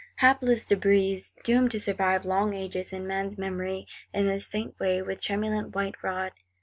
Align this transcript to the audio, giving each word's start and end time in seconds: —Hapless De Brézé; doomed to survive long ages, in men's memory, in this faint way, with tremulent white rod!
—Hapless 0.25 0.65
De 0.65 0.75
Brézé; 0.75 1.35
doomed 1.43 1.69
to 1.69 1.79
survive 1.79 2.25
long 2.25 2.55
ages, 2.55 2.91
in 2.91 3.05
men's 3.05 3.37
memory, 3.37 3.85
in 4.11 4.25
this 4.25 4.47
faint 4.47 4.73
way, 4.79 4.99
with 4.99 5.21
tremulent 5.21 5.75
white 5.75 6.01
rod! 6.01 6.31